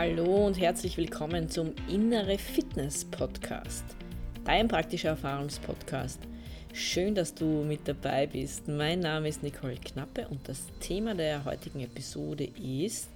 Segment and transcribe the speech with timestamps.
[0.00, 3.84] Hallo und herzlich willkommen zum Innere Fitness Podcast,
[4.44, 6.20] dein praktischer Erfahrungspodcast.
[6.72, 8.68] Schön, dass du mit dabei bist.
[8.68, 13.10] Mein Name ist Nicole Knappe und das Thema der heutigen Episode ist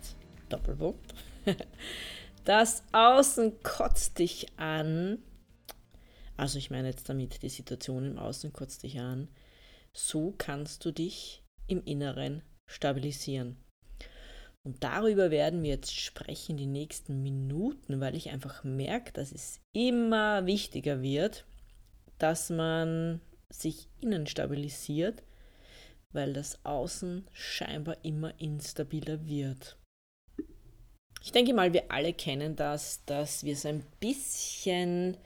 [0.48, 1.14] Doppelpunkt.
[2.44, 5.22] Das Außen kotzt dich an.
[6.36, 9.28] Also ich meine jetzt damit, die Situation im Außen kotzt dich an.
[9.92, 13.56] So kannst du dich im Inneren stabilisieren.
[14.64, 19.60] Und darüber werden wir jetzt sprechen die nächsten Minuten, weil ich einfach merke, dass es
[19.72, 21.44] immer wichtiger wird,
[22.18, 25.24] dass man sich innen stabilisiert,
[26.12, 29.76] weil das Außen scheinbar immer instabiler wird.
[31.22, 35.16] Ich denke mal, wir alle kennen das, dass wir so ein bisschen,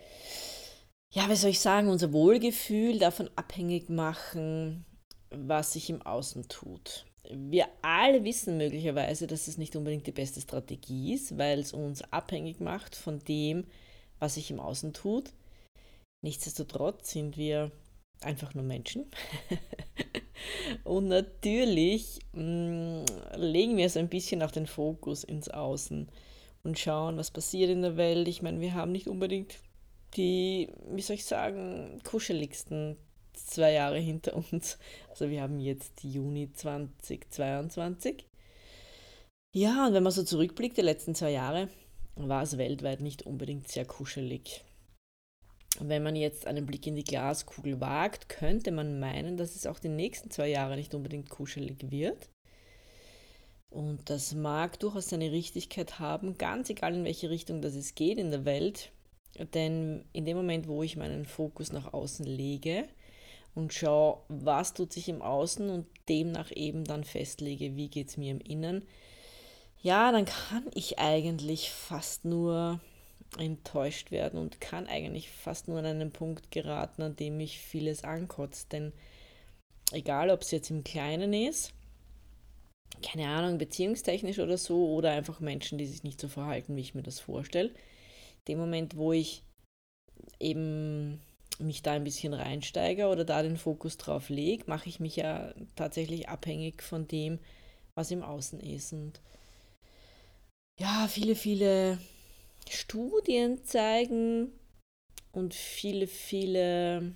[1.11, 4.84] ja, wie soll ich sagen, unser Wohlgefühl davon abhängig machen,
[5.31, 7.07] was sich im Außen tut.
[7.30, 12.03] Wir alle wissen möglicherweise, dass es nicht unbedingt die beste Strategie ist, weil es uns
[12.12, 13.64] abhängig macht von dem,
[14.19, 15.33] was sich im Außen tut.
[16.23, 17.70] Nichtsdestotrotz sind wir
[18.20, 19.06] einfach nur Menschen.
[20.84, 23.05] Und natürlich mh, mm,
[23.37, 26.09] legen wir so ein bisschen auch den Fokus ins Außen
[26.62, 28.28] und schauen, was passiert in der Welt.
[28.28, 29.55] Ich meine, wir haben nicht unbedingt
[30.17, 32.97] die, wie soll ich sagen, kuscheligsten
[33.39, 34.79] zwei Jahre hinter uns.
[35.11, 38.27] Also wir haben jetzt Juni 2022.
[39.55, 41.69] Ja, und wenn man so zurückblickt, die letzten zwei Jahre,
[42.17, 44.65] war es weltweit nicht unbedingt sehr kuschelig.
[45.78, 49.78] Wenn man jetzt einen Blick in die Glaskugel wagt, könnte man meinen, dass es auch
[49.78, 52.31] die nächsten zwei Jahre nicht unbedingt kuschelig wird.
[53.69, 58.19] Und das mag durchaus seine Richtigkeit haben, ganz egal in welche Richtung das es geht
[58.19, 58.91] in der Welt.
[59.53, 62.89] Denn in dem Moment, wo ich meinen Fokus nach außen lege
[63.57, 68.17] und schaue, was tut sich im Außen und demnach eben dann festlege, wie geht es
[68.17, 68.87] mir im Innen,
[69.83, 72.81] ja, dann kann ich eigentlich fast nur
[73.39, 78.05] enttäuscht werden und kann eigentlich fast nur an einen Punkt geraten, an dem mich vieles
[78.05, 78.72] ankotzt.
[78.72, 78.93] Denn
[79.93, 81.72] egal, ob es jetzt im Kleinen ist,
[83.03, 86.95] keine Ahnung, beziehungstechnisch oder so, oder einfach Menschen, die sich nicht so verhalten, wie ich
[86.95, 87.72] mir das vorstelle,
[88.49, 89.43] dem Moment, wo ich
[90.41, 91.21] eben
[91.59, 95.55] mich da ein bisschen reinsteige oder da den Fokus drauf lege, mache ich mich ja
[95.75, 97.39] tatsächlich abhängig von dem,
[97.94, 98.93] was im Außen ist.
[98.93, 99.21] Und
[100.78, 101.99] ja, viele, viele
[102.69, 104.53] Studien zeigen
[105.33, 107.15] und viele, viele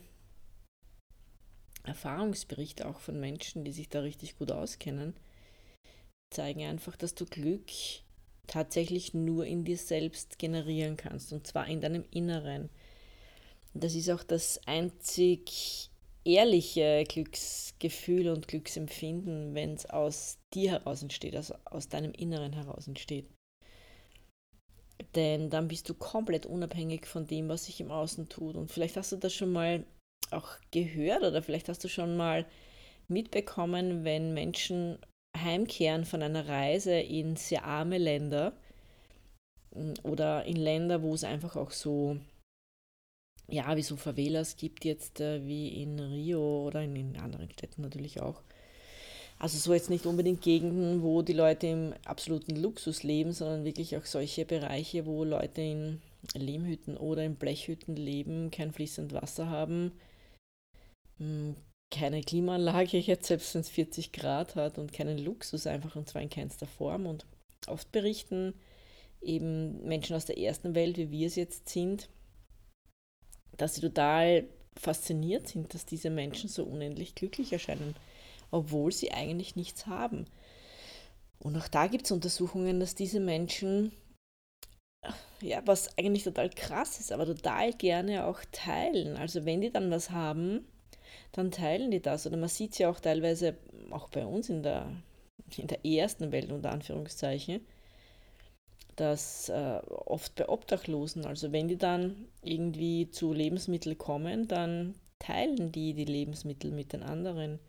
[1.84, 5.14] Erfahrungsberichte auch von Menschen, die sich da richtig gut auskennen,
[6.30, 7.70] zeigen einfach, dass du Glück
[8.46, 12.70] tatsächlich nur in dir selbst generieren kannst und zwar in deinem Inneren.
[13.74, 15.90] Das ist auch das einzig
[16.24, 22.88] ehrliche Glücksgefühl und Glücksempfinden, wenn es aus dir heraus entsteht, also aus deinem Inneren heraus
[22.88, 23.26] entsteht.
[25.14, 28.56] Denn dann bist du komplett unabhängig von dem, was sich im Außen tut.
[28.56, 29.84] Und vielleicht hast du das schon mal
[30.30, 32.46] auch gehört oder vielleicht hast du schon mal
[33.08, 34.98] mitbekommen, wenn Menschen
[35.36, 38.52] heimkehren von einer Reise in sehr arme Länder
[39.74, 42.18] mm, oder in Länder, wo es einfach auch so,
[43.50, 47.82] ja, wie so Favelas gibt jetzt, äh, wie in Rio oder in, in anderen Städten
[47.82, 48.42] natürlich auch,
[49.38, 53.96] also so jetzt nicht unbedingt Gegenden, wo die Leute im absoluten Luxus leben, sondern wirklich
[53.96, 56.02] auch solche Bereiche, wo Leute in
[56.34, 59.92] Lehmhütten oder in Blechhütten leben, kein fließend Wasser haben,
[61.18, 61.56] hm,
[61.90, 66.22] keine Klimaanlage jetzt, selbst wenn es 40 Grad hat und keinen Luxus einfach und zwar
[66.22, 67.06] in keinster Form.
[67.06, 67.26] Und
[67.66, 68.54] oft berichten
[69.20, 72.08] eben Menschen aus der ersten Welt, wie wir es jetzt sind,
[73.60, 74.44] dass sie total
[74.76, 77.94] fasziniert sind, dass diese Menschen so unendlich glücklich erscheinen
[78.50, 80.26] obwohl sie eigentlich nichts haben.
[81.38, 83.92] Und auch da gibt es Untersuchungen, dass diese Menschen,
[85.40, 89.16] ja, was eigentlich total krass ist, aber total gerne auch teilen.
[89.16, 90.66] Also wenn die dann was haben,
[91.32, 92.26] dann teilen die das.
[92.26, 93.56] Oder man sieht es ja auch teilweise,
[93.90, 94.92] auch bei uns in der,
[95.56, 97.64] in der ersten Welt unter Anführungszeichen,
[99.00, 105.72] dass äh, oft bei Obdachlosen, also wenn die dann irgendwie zu Lebensmitteln kommen, dann teilen
[105.72, 107.60] die die Lebensmittel mit den anderen.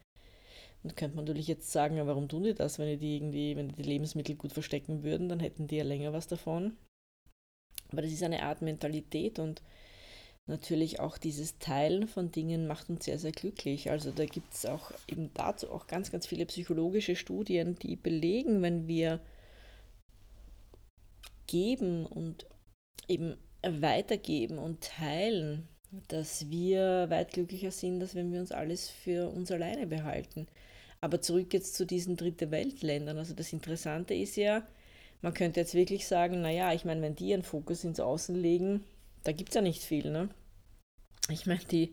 [0.84, 3.76] Und könnte man natürlich jetzt sagen, warum tun die das, wenn die irgendwie, wenn die,
[3.76, 6.76] die Lebensmittel gut verstecken würden, dann hätten die ja länger was davon.
[7.94, 9.62] Aber das ist eine Art Mentalität und
[10.48, 13.90] natürlich auch dieses Teilen von Dingen macht uns sehr, sehr glücklich.
[13.90, 18.62] Also da gibt es auch eben dazu auch ganz, ganz viele psychologische Studien, die belegen,
[18.62, 19.22] wenn wir
[21.48, 22.46] geben und
[23.08, 25.68] eben weitergeben und teilen,
[26.08, 30.48] dass wir weit glücklicher sind, als wenn wir uns alles für uns alleine behalten.
[31.02, 33.18] Aber zurück jetzt zu diesen Dritte Weltländern.
[33.18, 34.66] Also das Interessante ist ja,
[35.22, 38.84] Man könnte jetzt wirklich sagen, naja, ich meine, wenn die ihren Fokus ins Außen legen,
[39.24, 40.30] da gibt es ja nicht viel, ne?
[41.30, 41.92] Ich meine, die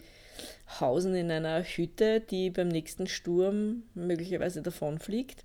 [0.81, 5.45] hausen in einer Hütte, die beim nächsten Sturm möglicherweise davonfliegt.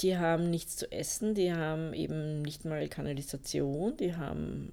[0.00, 4.72] Die haben nichts zu essen, die haben eben nicht mal Kanalisation, die haben,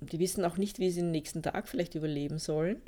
[0.00, 2.80] die wissen auch nicht, wie sie den nächsten Tag vielleicht überleben sollen.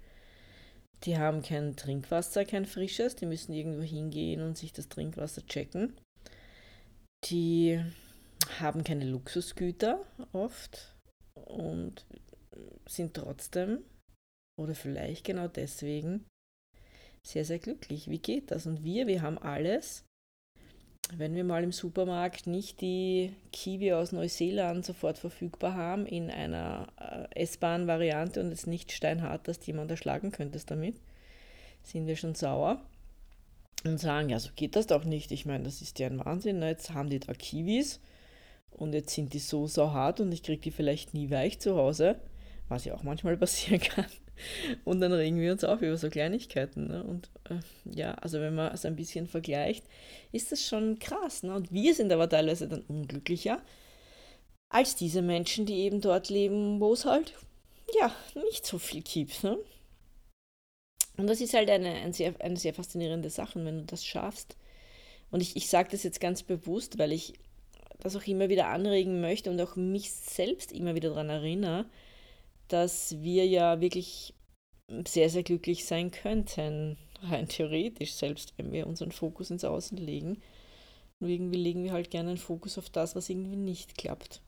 [1.04, 5.92] Die haben kein Trinkwasser, kein frisches, die müssen irgendwo hingehen und sich das Trinkwasser checken.
[7.24, 7.82] Die
[8.58, 10.94] haben keine Luxusgüter oft
[11.34, 12.06] und
[12.86, 13.84] sind trotzdem
[14.58, 16.24] oder vielleicht genau deswegen
[17.26, 18.08] sehr, sehr glücklich.
[18.08, 18.66] Wie geht das?
[18.66, 20.04] Und wir, wir haben alles.
[21.12, 26.88] Wenn wir mal im Supermarkt nicht die Kiwi aus Neuseeland sofort verfügbar haben in einer
[26.98, 30.96] äh, essbaren Variante und es nicht steinhart, dass jemand erschlagen könnte damit,
[31.82, 32.80] sind wir schon sauer
[33.84, 35.30] und sagen, ja, so geht das doch nicht.
[35.30, 36.58] Ich meine, das ist ja ein Wahnsinn.
[36.58, 36.68] Ne?
[36.68, 38.00] Jetzt haben die da Kiwis
[38.70, 41.76] und jetzt sind die so, so hart und ich kriege die vielleicht nie weich zu
[41.76, 42.16] Hause,
[42.68, 44.06] was ja auch manchmal passieren kann.
[44.84, 46.88] Und dann regen wir uns auf über so Kleinigkeiten.
[46.88, 47.04] Ne?
[47.04, 49.84] Und äh, ja, also wenn man es ein bisschen vergleicht,
[50.32, 51.42] ist das schon krass.
[51.42, 51.54] Ne?
[51.54, 53.62] Und wir sind aber teilweise dann unglücklicher
[54.68, 57.34] als diese Menschen, die eben dort leben, wo es halt
[58.00, 59.44] ja nicht so viel gibt.
[59.44, 59.56] Ne?
[61.16, 64.56] Und das ist halt eine, eine, sehr, eine sehr faszinierende Sache, wenn du das schaffst.
[65.30, 67.34] Und ich, ich sage das jetzt ganz bewusst, weil ich
[68.00, 71.86] das auch immer wieder anregen möchte und auch mich selbst immer wieder daran erinnere,
[72.68, 74.34] dass wir ja wirklich
[75.06, 80.40] sehr, sehr glücklich sein könnten, rein theoretisch, selbst wenn wir unseren Fokus ins Außen legen.
[81.20, 84.42] Nur irgendwie legen wir halt gerne einen Fokus auf das, was irgendwie nicht klappt.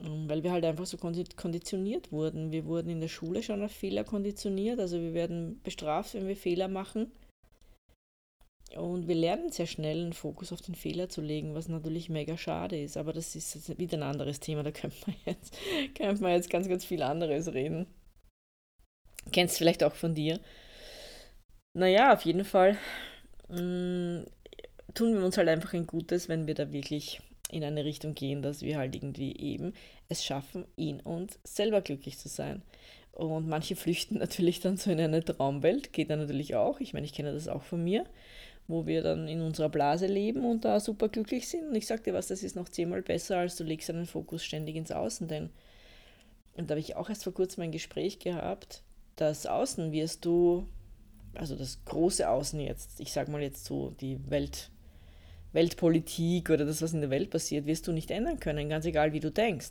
[0.00, 2.52] Ähm, weil wir halt einfach so konditioniert wurden.
[2.52, 6.36] Wir wurden in der Schule schon auf Fehler konditioniert, also wir werden bestraft, wenn wir
[6.36, 7.12] Fehler machen.
[8.76, 12.36] Und wir lernen sehr schnell einen Fokus auf den Fehler zu legen, was natürlich mega
[12.36, 12.96] schade ist.
[12.96, 15.56] Aber das ist wieder ein anderes Thema, da könnte man jetzt,
[15.94, 17.86] könnte man jetzt ganz, ganz viel anderes reden.
[19.30, 20.40] Kennst vielleicht auch von dir.
[21.74, 22.76] Naja, auf jeden Fall
[23.48, 24.26] mh, mm,
[24.94, 27.20] tun wir uns halt einfach ein Gutes, wenn wir da wirklich
[27.50, 29.74] in eine Richtung gehen, dass wir halt irgendwie eben
[30.08, 32.62] es schaffen, in uns selber glücklich zu sein.
[33.12, 36.80] Und manche flüchten natürlich dann so in eine Traumwelt, geht dann natürlich auch.
[36.80, 38.06] Ich meine, ich kenne das auch von mir
[38.68, 41.68] wo wir dann in unserer Blase leben und da super glücklich sind.
[41.68, 44.76] Und ich dir was, das ist noch zehnmal besser, als du legst deinen Fokus ständig
[44.76, 45.28] ins Außen.
[45.28, 45.50] Denn,
[46.54, 48.82] und da habe ich auch erst vor kurzem ein Gespräch gehabt,
[49.16, 50.66] das Außen wirst du,
[51.34, 54.70] also das große Außen jetzt, ich sage mal jetzt so die Welt,
[55.52, 59.12] Weltpolitik oder das, was in der Welt passiert, wirst du nicht ändern können, ganz egal
[59.12, 59.70] wie du denkst.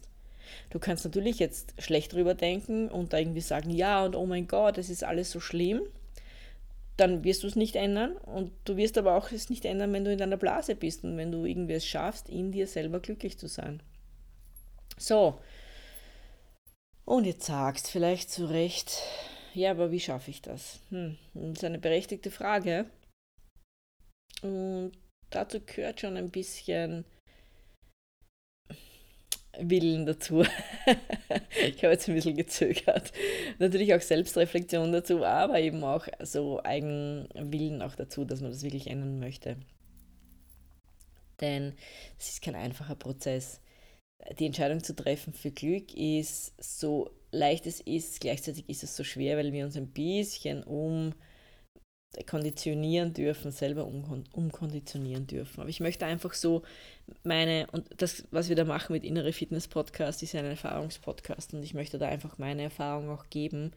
[0.70, 4.48] Du kannst natürlich jetzt schlecht drüber denken und da irgendwie sagen, ja und oh mein
[4.48, 5.82] Gott, es ist alles so schlimm
[7.02, 10.06] dann wirst du es nicht ändern und du wirst aber auch es nicht ändern, wenn
[10.06, 13.40] du in deiner Blase bist und wenn du irgendwie es schaffst, in dir selber glücklich
[13.40, 13.82] zu sein.
[14.98, 15.42] So.
[17.04, 19.02] Und jetzt sagst vielleicht zu Recht,
[19.56, 20.80] ja, aber wie schaffe ich das?
[20.92, 22.86] Hm, das ist eine berechtigte Frage.
[24.44, 24.92] Und
[25.32, 27.04] dazu gehört schon ein bisschen
[29.60, 30.44] Willen dazu.
[31.68, 33.12] ich habe jetzt ein bisschen gezögert.
[33.60, 38.88] Natürlich auch Selbstreflexion dazu, aber eben auch so Eigenwillen auch dazu, dass man das wirklich
[38.88, 39.58] ändern möchte.
[41.42, 41.74] Denn
[42.18, 43.60] es ist kein einfacher Prozess.
[44.40, 49.04] Die Entscheidung zu treffen für Glück ist so leicht es ist, gleichzeitig ist es so
[49.04, 51.14] schwer, weil wir uns ein bisschen um
[52.30, 55.62] konditionieren dürfen, selber umkonditionieren dürfen.
[55.62, 56.62] Aber ich möchte einfach so
[57.24, 61.64] meine, und das, was wir da machen mit Innere Fitness Podcast, ist ein Erfahrungspodcast und
[61.64, 63.72] ich möchte da einfach meine Erfahrung auch geben,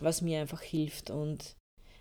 [0.00, 1.10] was mir einfach hilft.
[1.10, 1.54] Und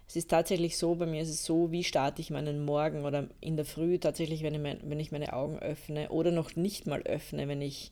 [0.07, 3.29] es ist tatsächlich so, bei mir ist es so, wie starte ich meinen Morgen oder
[3.39, 6.87] in der Früh tatsächlich, wenn ich, mein, wenn ich meine Augen öffne oder noch nicht
[6.87, 7.91] mal öffne, wenn ich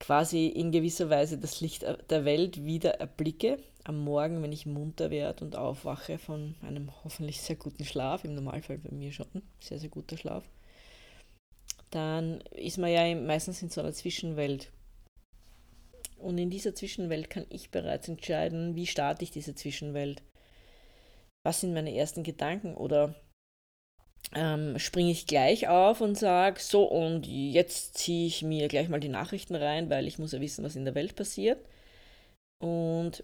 [0.00, 5.10] quasi in gewisser Weise das Licht der Welt wieder erblicke am Morgen, wenn ich munter
[5.10, 9.26] werde und aufwache von einem hoffentlich sehr guten Schlaf, im Normalfall bei mir schon,
[9.60, 10.44] sehr, sehr guter Schlaf,
[11.90, 14.72] dann ist man ja meistens in so einer Zwischenwelt.
[16.18, 20.22] Und in dieser Zwischenwelt kann ich bereits entscheiden, wie starte ich diese Zwischenwelt.
[21.44, 23.14] Was sind meine ersten Gedanken oder
[24.34, 29.00] ähm, springe ich gleich auf und sage, so und jetzt ziehe ich mir gleich mal
[29.00, 31.58] die Nachrichten rein, weil ich muss ja wissen, was in der Welt passiert.
[32.58, 33.22] Und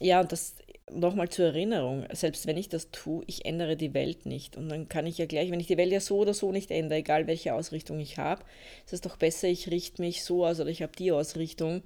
[0.00, 0.56] ja, und das
[0.90, 4.56] nochmal zur Erinnerung, selbst wenn ich das tue, ich ändere die Welt nicht.
[4.56, 6.70] Und dann kann ich ja gleich, wenn ich die Welt ja so oder so nicht
[6.70, 8.44] ändere, egal welche Ausrichtung ich habe,
[8.84, 11.82] ist es doch besser, ich richte mich so aus oder ich habe die Ausrichtung,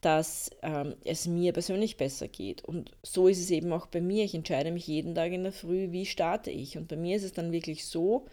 [0.00, 2.64] dass ähm, es mir persönlich besser geht.
[2.64, 4.24] Und so ist es eben auch bei mir.
[4.24, 6.76] Ich entscheide mich jeden Tag in der Früh, wie starte ich.
[6.78, 8.26] Und bei mir ist es dann wirklich so,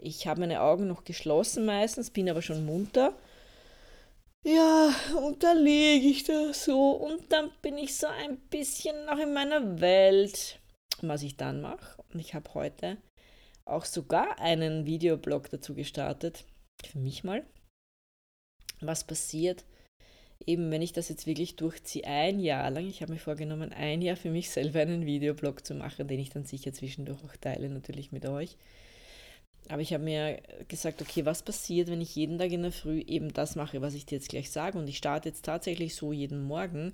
[0.00, 3.14] Ich habe meine Augen noch geschlossen meistens, bin aber schon munter.
[4.46, 9.18] Ja, und da liege ich da so und dann bin ich so ein bisschen noch
[9.18, 10.60] in meiner Welt.
[11.02, 12.96] Was ich dann mache, und ich habe heute
[13.64, 16.44] auch sogar einen Videoblog dazu gestartet,
[16.84, 17.44] für mich mal,
[18.80, 19.64] was passiert,
[20.46, 24.00] eben wenn ich das jetzt wirklich durchziehe, ein Jahr lang, ich habe mir vorgenommen, ein
[24.00, 27.68] Jahr für mich selber einen Videoblog zu machen, den ich dann sicher zwischendurch auch teile,
[27.68, 28.56] natürlich mit euch.
[29.68, 33.00] Aber ich habe mir gesagt, okay, was passiert, wenn ich jeden Tag in der Früh
[33.00, 34.78] eben das mache, was ich dir jetzt gleich sage?
[34.78, 36.92] Und ich starte jetzt tatsächlich so jeden Morgen.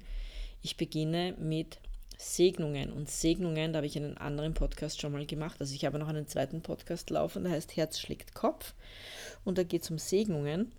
[0.62, 1.78] Ich beginne mit
[2.18, 2.92] Segnungen.
[2.92, 5.56] Und Segnungen, da habe ich einen anderen Podcast schon mal gemacht.
[5.60, 8.74] Also ich habe noch einen zweiten Podcast laufen, der heißt Herz schlägt Kopf.
[9.44, 10.72] Und da geht es um Segnungen.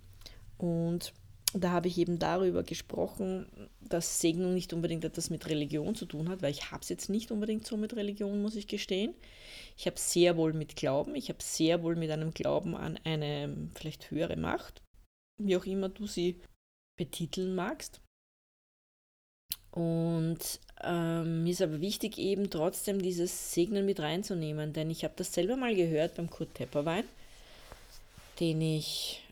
[0.57, 1.13] Und
[1.53, 3.45] da habe ich eben darüber gesprochen,
[3.79, 7.09] dass Segnung nicht unbedingt etwas mit Religion zu tun hat, weil ich habe es jetzt
[7.09, 9.13] nicht unbedingt so mit Religion, muss ich gestehen.
[9.77, 13.69] Ich habe sehr wohl mit Glauben, ich habe sehr wohl mit einem Glauben an eine
[13.75, 14.81] vielleicht höhere Macht,
[15.39, 16.41] wie auch immer du sie
[16.97, 18.01] betiteln magst.
[19.71, 25.15] Und ähm, mir ist aber wichtig, eben trotzdem dieses Segnen mit reinzunehmen, denn ich habe
[25.17, 27.05] das selber mal gehört beim Kurt Tepperwein,
[28.39, 29.22] den ich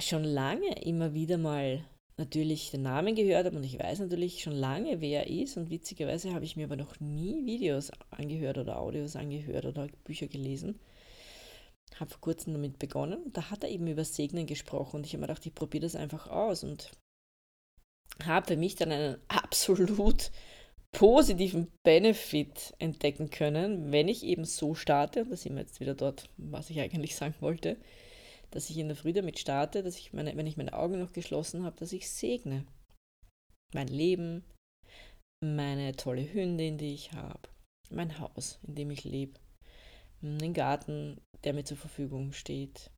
[0.00, 1.84] schon lange immer wieder mal
[2.18, 5.70] natürlich den Namen gehört habe und ich weiß natürlich schon lange, wer er ist und
[5.70, 10.78] witzigerweise habe ich mir aber noch nie Videos angehört oder Audios angehört oder Bücher gelesen.
[11.94, 13.32] Habe vor kurzem damit begonnen.
[13.32, 15.96] Da hat er eben über Segnen gesprochen und ich habe mir gedacht, ich probiere das
[15.96, 16.90] einfach aus und
[18.24, 20.30] habe für mich dann einen absolut
[20.90, 25.94] positiven Benefit entdecken können, wenn ich eben so starte, und da sind wir jetzt wieder
[25.94, 27.76] dort, was ich eigentlich sagen wollte,
[28.50, 31.12] dass ich in der Früh damit starte, dass ich meine, wenn ich meine Augen noch
[31.12, 32.66] geschlossen habe, dass ich segne.
[33.74, 34.44] Mein Leben,
[35.44, 37.48] meine tolle Hündin, die ich habe,
[37.90, 39.38] mein Haus, in dem ich lebe,
[40.22, 42.90] den Garten, der mir zur Verfügung steht,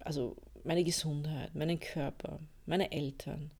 [0.00, 3.50] also meine Gesundheit, meinen Körper, meine Eltern,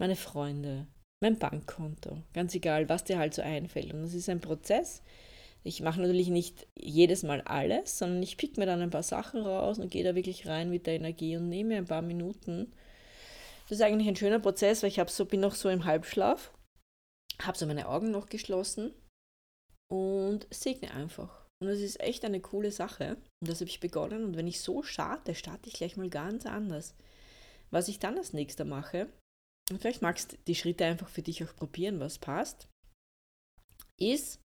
[0.00, 0.86] meine Freunde,
[1.22, 3.92] mein Bankkonto, ganz egal, was dir halt so einfällt.
[3.92, 5.02] Und das ist ein Prozess,
[5.64, 9.42] ich mache natürlich nicht jedes Mal alles, sondern ich pick mir dann ein paar Sachen
[9.42, 12.72] raus und gehe da wirklich rein mit der Energie und nehme ein paar Minuten.
[13.68, 16.52] Das ist eigentlich ein schöner Prozess, weil ich so, bin noch so im Halbschlaf,
[17.40, 18.92] habe so meine Augen noch geschlossen
[19.88, 21.46] und segne einfach.
[21.60, 23.16] Und das ist echt eine coole Sache.
[23.40, 24.24] Und das habe ich begonnen.
[24.24, 26.96] Und wenn ich so starte, starte ich gleich mal ganz anders.
[27.70, 29.06] Was ich dann als nächster mache,
[29.70, 32.68] und vielleicht magst du die Schritte einfach für dich auch probieren, was passt,
[33.96, 34.40] ist,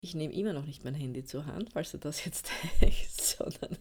[0.00, 2.50] ich nehme immer noch nicht mein Handy zur Hand, falls du das jetzt
[2.80, 3.76] denkst, sondern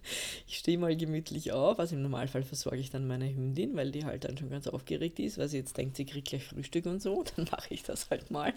[0.47, 1.79] ich stehe mal gemütlich auf.
[1.79, 5.19] Also im Normalfall versorge ich dann meine Hündin, weil die halt dann schon ganz aufgeregt
[5.19, 7.23] ist, weil sie jetzt denkt, sie kriegt gleich Frühstück und so.
[7.35, 8.53] Dann mache ich das halt mal.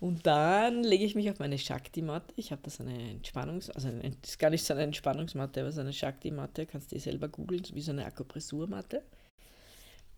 [0.00, 2.32] Und dann lege ich mich auf meine Shakti-Matte.
[2.36, 5.80] Ich habe das eine Entspannungs-, also das ist gar nicht so eine Entspannungsmatte, aber so
[5.80, 9.02] eine Shakti-Matte, kannst du dir selber googeln, wie so eine Akupressurmatte.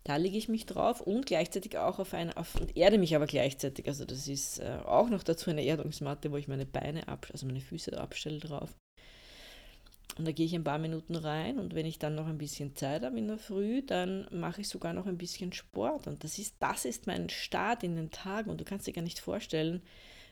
[0.03, 3.27] Da lege ich mich drauf und gleichzeitig auch auf eine, auf, und erde mich aber
[3.27, 3.87] gleichzeitig.
[3.87, 7.45] Also das ist äh, auch noch dazu eine Erdungsmatte, wo ich meine Beine ab, also
[7.45, 8.73] meine Füße abstelle drauf.
[10.17, 12.75] Und da gehe ich ein paar Minuten rein und wenn ich dann noch ein bisschen
[12.75, 16.07] Zeit habe in der Früh, dann mache ich sogar noch ein bisschen Sport.
[16.07, 19.03] Und das ist, das ist mein Start in den Tag und du kannst dir gar
[19.03, 19.81] nicht vorstellen,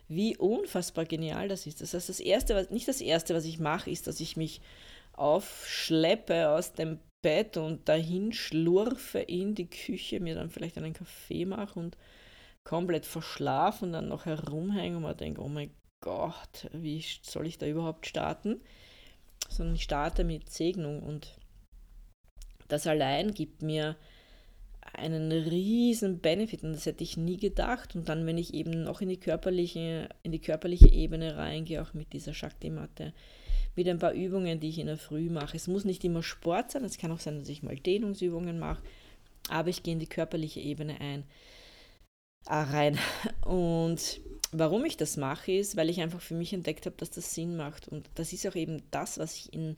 [0.10, 1.82] wie unfassbar genial das ist.
[1.82, 4.60] Das heißt, das erste, was, nicht das erste, was ich mache, ist, dass ich mich
[5.14, 11.46] aufschleppe aus dem Bett und dahin schlurfe in die Küche, mir dann vielleicht einen Kaffee
[11.46, 11.98] mache und
[12.64, 15.72] komplett verschlafen und dann noch herumhänge und mir denke, oh mein
[16.02, 18.62] Gott, wie soll ich da überhaupt starten?
[19.50, 21.36] Sondern ich starte mit Segnung und
[22.68, 23.98] das allein gibt mir
[24.94, 27.96] einen riesen Benefit und das hätte ich nie gedacht.
[27.96, 31.94] Und dann, wenn ich eben noch in die körperliche, in die körperliche Ebene reingehe, auch
[31.94, 33.14] mit dieser Shakti-Matte,
[33.76, 35.56] mit ein paar Übungen, die ich in der Früh mache.
[35.56, 38.82] Es muss nicht immer Sport sein, es kann auch sein, dass ich mal Dehnungsübungen mache,
[39.50, 41.24] aber ich gehe in die körperliche Ebene ein,
[42.46, 42.98] äh, rein.
[43.46, 44.22] Und
[44.52, 47.56] warum ich das mache, ist, weil ich einfach für mich entdeckt habe, dass das Sinn
[47.56, 47.88] macht.
[47.88, 49.78] Und das ist auch eben das, was ich in,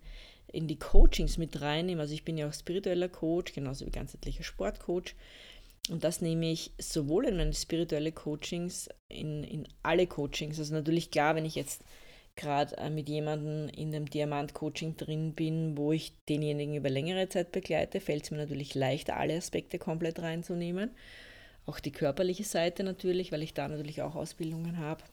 [0.51, 2.01] in die Coachings mit reinnehme.
[2.01, 5.15] Also ich bin ja auch spiritueller Coach, genauso wie ganzheitlicher Sportcoach.
[5.89, 10.59] Und das nehme ich sowohl in meine spirituelle Coachings, in, in alle Coachings.
[10.59, 11.83] Also natürlich klar, wenn ich jetzt
[12.41, 17.51] gerade äh, mit jemandem in einem Diamant-Coaching drin bin, wo ich denjenigen über längere Zeit
[17.51, 20.91] begleite, fällt es mir natürlich leichter, alle Aspekte komplett reinzunehmen.
[21.65, 25.03] Auch die körperliche Seite natürlich, weil ich da natürlich auch Ausbildungen habe.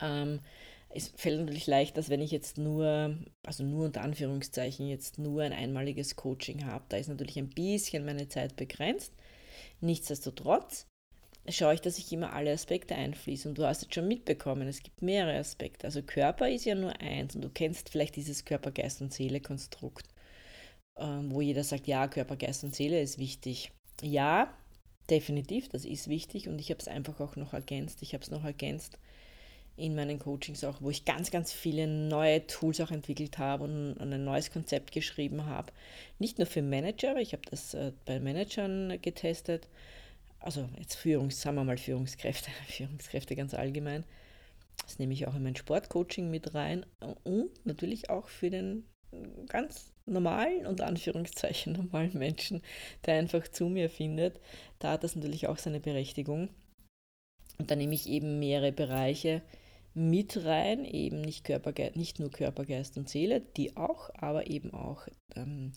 [0.00, 0.40] Ähm,
[0.90, 5.42] es fällt natürlich leicht, dass wenn ich jetzt nur, also nur unter Anführungszeichen, jetzt nur
[5.42, 9.12] ein einmaliges Coaching habe, da ist natürlich ein bisschen meine Zeit begrenzt.
[9.80, 10.87] Nichtsdestotrotz
[11.50, 13.48] schaue ich, dass ich immer alle Aspekte einfließe.
[13.48, 15.86] Und du hast jetzt schon mitbekommen, es gibt mehrere Aspekte.
[15.86, 20.08] Also Körper ist ja nur eins und du kennst vielleicht dieses Körper, Geist und Seele-Konstrukt,
[20.96, 23.72] ähm, wo jeder sagt, ja, Körper, Geist und Seele ist wichtig.
[24.02, 24.52] Ja,
[25.10, 28.02] definitiv, das ist wichtig und ich habe es einfach auch noch ergänzt.
[28.02, 28.98] Ich habe es noch ergänzt
[29.78, 33.96] in meinen Coachings auch, wo ich ganz, ganz viele neue Tools auch entwickelt habe und
[34.00, 35.72] ein neues Konzept geschrieben habe.
[36.18, 39.68] Nicht nur für Manager, ich habe das äh, bei Managern getestet,
[40.40, 44.04] also jetzt Führungs, sagen wir mal Führungskräfte, Führungskräfte ganz allgemein.
[44.82, 46.86] Das nehme ich auch in mein Sportcoaching mit rein
[47.24, 48.84] und natürlich auch für den
[49.48, 52.62] ganz normalen und Anführungszeichen normalen Menschen,
[53.04, 54.40] der einfach zu mir findet.
[54.78, 56.48] Da hat das natürlich auch seine Berechtigung.
[57.58, 59.42] Und da nehme ich eben mehrere Bereiche
[59.94, 64.72] mit rein, eben nicht, Körper, nicht nur Körper, Geist und Seele, die auch, aber eben
[64.72, 65.72] auch ähm,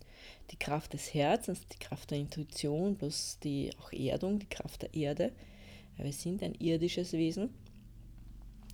[0.51, 4.93] die Kraft des Herzens, die Kraft der Intuition, plus die auch Erdung, die Kraft der
[4.93, 5.31] Erde.
[5.97, 7.49] Wir sind ein irdisches Wesen.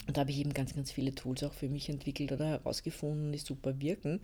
[0.08, 3.34] Und da habe ich eben ganz, ganz viele Tools auch für mich entwickelt oder herausgefunden,
[3.34, 4.22] die super wirken.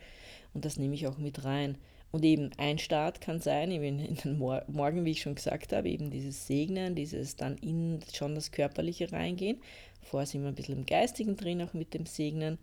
[0.53, 1.77] Und das nehme ich auch mit rein.
[2.13, 5.73] Und eben ein Start kann sein, eben in den Mor Morgen, wie ich schon gesagt
[5.73, 9.59] habe, eben dieses Segnen, dieses dann in schon das Körperliche reingehen.
[10.03, 12.59] Vorher sind wir ein bisschen im Geistigen drin, auch mit dem Segnen.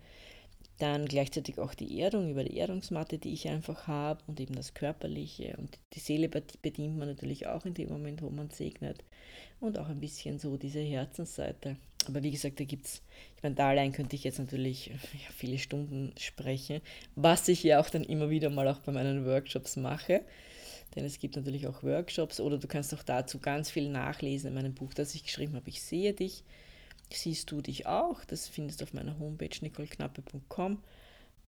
[0.79, 4.73] Dann gleichzeitig auch die Erdung über die Erdungsmatte, die ich einfach habe und eben das
[4.73, 5.57] Körperliche.
[5.59, 9.03] Und die Seele bedient man natürlich auch in dem Moment, wo man segnet.
[9.59, 11.77] Und auch ein bisschen so diese Herzensseite.
[12.11, 13.03] Aber wie gesagt, da gibt es,
[13.37, 14.95] ich meine, da allein könnte ich jetzt natürlich ja,
[15.35, 16.81] viele Stunden sprechen,
[17.15, 20.23] was ich ja auch dann immer wieder mal auch bei meinen Workshops mache.
[20.97, 24.55] Denn es gibt natürlich auch Workshops oder du kannst auch dazu ganz viel nachlesen in
[24.55, 25.69] meinem Buch, das ich geschrieben habe.
[25.69, 26.43] Ich sehe dich
[27.17, 28.25] siehst du dich auch.
[28.25, 30.83] Das findest du auf meiner Homepage nicoleknappe.com.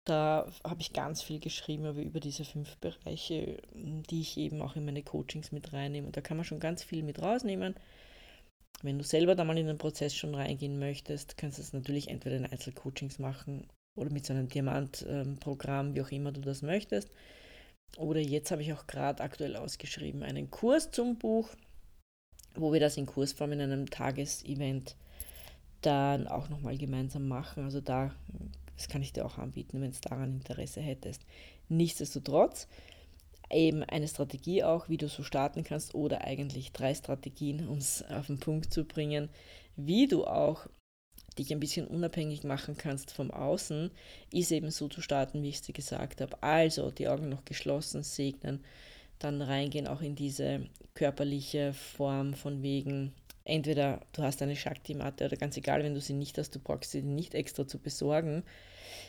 [0.04, 4.76] Da habe ich ganz viel geschrieben über, über diese fünf Bereiche, die ich eben auch
[4.76, 6.08] in meine Coachings mit reinnehme.
[6.08, 7.76] Und da kann man schon ganz viel mit rausnehmen.
[8.84, 12.10] Wenn du selber da mal in den Prozess schon reingehen möchtest, kannst du es natürlich
[12.10, 17.10] entweder in Einzelcoachings machen oder mit so einem Diamantprogramm, wie auch immer du das möchtest.
[17.98, 21.50] Oder jetzt habe ich auch gerade aktuell ausgeschrieben einen Kurs zum Buch,
[22.56, 24.96] wo wir das in Kursform in einem Tagesevent
[25.82, 27.63] dann auch nochmal gemeinsam machen.
[27.63, 28.13] Also da,
[28.76, 31.24] das kann ich dir auch anbieten, wenn es daran Interesse hättest.
[31.70, 32.68] Nichtsdestotrotz
[33.52, 38.04] eben eine Strategie auch, wie du so starten kannst oder eigentlich drei Strategien, um es
[38.10, 39.30] auf den Punkt zu bringen,
[39.76, 40.68] wie du auch
[41.38, 43.92] dich ein bisschen unabhängig machen kannst vom Außen,
[44.32, 46.42] ist eben so zu starten, wie ich es dir gesagt habe.
[46.42, 48.64] Also die Augen noch geschlossen, segnen,
[49.20, 53.14] dann reingehen auch in diese körperliche Form von wegen
[53.48, 56.92] entweder du hast eine Shakti-Matte oder ganz egal, wenn du sie nicht hast, du brauchst
[56.92, 58.44] sie nicht extra zu besorgen.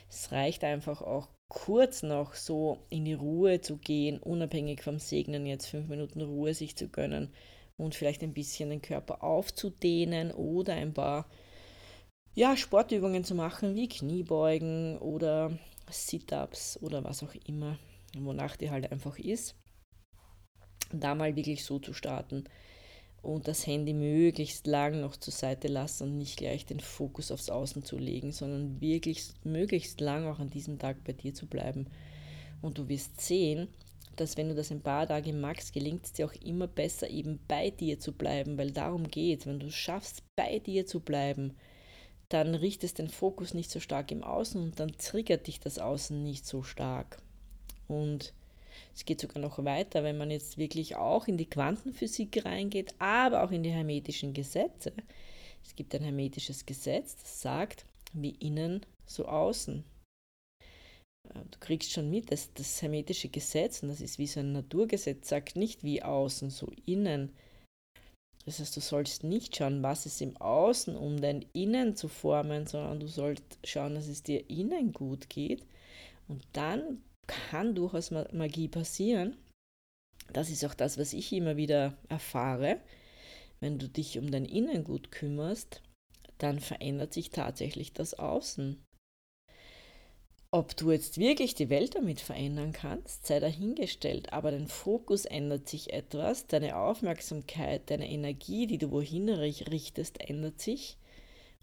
[0.09, 5.47] Es reicht einfach auch kurz noch so in die Ruhe zu gehen, unabhängig vom Segnen,
[5.47, 7.33] jetzt fünf Minuten Ruhe sich zu gönnen
[7.77, 11.27] und vielleicht ein bisschen den Körper aufzudehnen oder ein paar
[12.35, 15.59] ja, Sportübungen zu machen, wie Kniebeugen oder
[15.91, 17.79] Sit-ups oder was auch immer,
[18.17, 19.57] wonach die halt einfach ist.
[20.93, 22.45] Da mal wirklich so zu starten
[23.29, 27.51] und das Handy möglichst lang noch zur Seite lassen und nicht gleich den Fokus aufs
[27.51, 31.89] Außen zu legen, sondern wirklich möglichst lang auch an diesem Tag bei dir zu bleiben.
[32.63, 33.69] Und du wirst sehen,
[34.17, 37.39] dass wenn du das ein paar Tage magst, gelingt es dir auch immer besser, eben
[37.47, 41.55] bei dir zu bleiben, weil darum geht Wenn du schaffst, bei dir zu bleiben,
[42.31, 46.23] dann richtest den Fokus nicht so stark im Außen und dann triggert dich das Außen
[46.23, 47.21] nicht so stark.
[47.89, 48.33] Und
[48.95, 53.43] es geht sogar noch weiter, wenn man jetzt wirklich auch in die Quantenphysik reingeht, aber
[53.43, 54.93] auch in die hermetischen Gesetze.
[55.65, 59.85] Es gibt ein hermetisches Gesetz, das sagt, wie innen, so außen.
[61.29, 64.53] Äh, du kriegst schon mit, dass das hermetische Gesetz, und das ist wie so ein
[64.53, 67.33] Naturgesetz, sagt nicht wie außen, so innen.
[68.45, 72.67] Das heißt, du sollst nicht schauen, was ist im Außen, um dein Innen zu formen,
[72.67, 75.67] sondern du sollst schauen, dass es dir innen gut geht.
[76.29, 79.37] Und dann kann durchaus Magie passieren.
[80.33, 82.81] Das ist auch das, was ich immer wieder erfahre.
[83.61, 85.83] Wenn du dich um dein Innen gut kümmerst,
[86.39, 88.83] dann verändert sich tatsächlich das Außen.
[90.51, 95.69] Ob du jetzt wirklich die Welt damit verändern kannst, sei dahingestellt, aber dein Fokus ändert
[95.69, 100.97] sich etwas, deine Aufmerksamkeit, deine Energie, die du wohin richtest, ändert sich.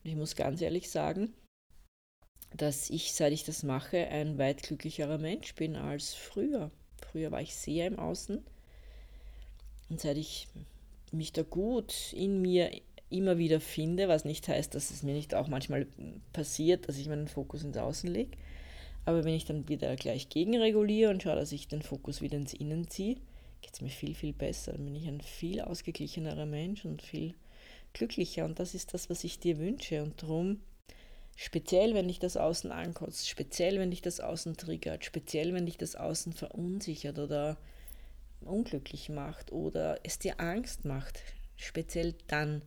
[0.04, 1.34] Und ich muss ganz ehrlich sagen,
[2.58, 6.72] dass ich, seit ich das mache, ein weit glücklicherer Mensch bin als früher.
[7.12, 8.44] Früher war ich sehr im Außen
[9.90, 10.48] und seit ich
[11.12, 12.72] mich da gut in mir
[13.10, 15.88] immer wieder finde, was nicht heißt, dass es mir nicht auch manchmal
[16.34, 18.38] passiert, dass ich meinen Fokus ins Außen lege,
[19.06, 22.54] aber wenn ich dann wieder gleich gegenreguliere und schaue, dass ich den Fokus wieder ins
[22.54, 23.18] Innen ziehe,
[23.62, 24.74] geht es mir viel, viel besser.
[24.74, 27.36] Dann bin ich ein viel ausgeglichenerer Mensch und viel
[27.94, 30.02] glücklicher und das ist das, was ich dir wünsche.
[30.02, 30.60] Und darum,
[31.36, 35.78] speziell wenn dich das Außen ankotzt, speziell wenn dich das Außen triggert, speziell wenn dich
[35.78, 37.58] das Außen verunsichert oder
[38.42, 41.22] unglücklich macht oder es dir Angst macht,
[41.58, 42.62] speziell dann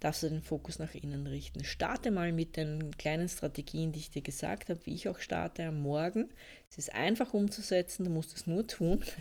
[0.00, 1.64] darfst du den Fokus nach innen richten.
[1.64, 5.64] Starte mal mit den kleinen Strategien, die ich dir gesagt habe, wie ich auch starte
[5.64, 6.30] am Morgen.
[6.70, 9.02] Es ist einfach umzusetzen, du musst es nur tun.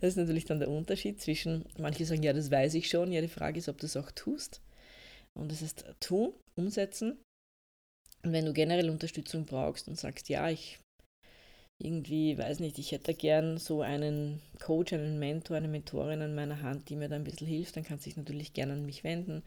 [0.00, 3.12] Das ist natürlich dann der Unterschied zwischen, manche sagen, ja, das weiß ich schon.
[3.12, 4.60] Ja, die Frage ist, ob du es auch tust.
[5.34, 7.16] Und das ist tun, umsetzen.
[8.26, 10.80] Und wenn du generell Unterstützung brauchst und sagst, ja, ich
[11.80, 16.60] irgendwie, weiß nicht, ich hätte gern so einen Coach, einen Mentor, eine Mentorin an meiner
[16.60, 19.04] Hand, die mir da ein bisschen hilft, dann kannst du dich natürlich gerne an mich
[19.04, 19.44] wenden.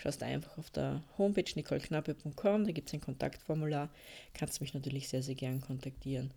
[0.00, 3.90] Schaust einfach auf der Homepage nicoleknappe.com, da gibt es ein Kontaktformular,
[4.32, 6.32] kannst du mich natürlich sehr, sehr gern kontaktieren.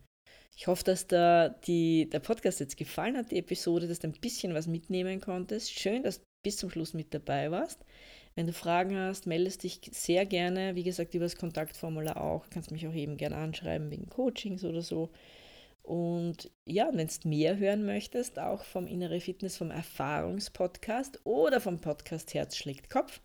[0.58, 4.20] Ich hoffe, dass da die, der Podcast jetzt gefallen hat, die Episode, dass du ein
[4.20, 5.72] bisschen was mitnehmen konntest.
[5.72, 7.86] Schön, dass du bis zum Schluss mit dabei warst.
[8.38, 10.76] Wenn du Fragen hast, meldest dich sehr gerne.
[10.76, 12.46] Wie gesagt, über das Kontaktformular auch.
[12.52, 15.10] Kannst mich auch eben gerne anschreiben wegen Coachings oder so.
[15.82, 21.82] Und ja, wenn du mehr hören möchtest, auch vom Innere Fitness, vom Erfahrungspodcast oder vom
[21.82, 23.22] Podcast Herz schlägt Kopf,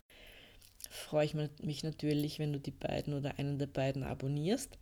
[0.88, 4.78] freue ich mich natürlich, wenn du die beiden oder einen der beiden abonnierst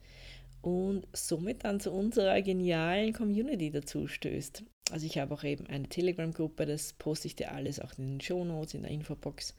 [0.63, 4.63] und somit dann zu unserer genialen Community dazu stößt.
[4.93, 8.21] Also ich habe auch eben eine Telegram-Gruppe, das poste ich dir alles auch in den
[8.21, 9.57] Show Notes, in der Infobox.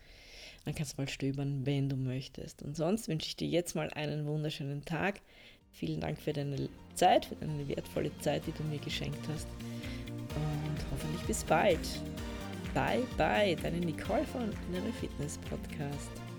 [0.65, 2.61] Dann kannst du mal stöbern, wenn du möchtest.
[2.61, 5.21] Und sonst wünsche ich dir jetzt mal einen wunderschönen Tag.
[5.71, 9.47] Vielen Dank für deine Zeit, für deine wertvolle Zeit, die du mir geschenkt hast.
[10.35, 11.79] Und hoffentlich bis bald.
[12.73, 16.30] Bye, bye, deine Nicole von Innere Fitness Podcast.